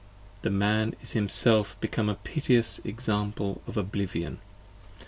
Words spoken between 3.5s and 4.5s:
of oblivion.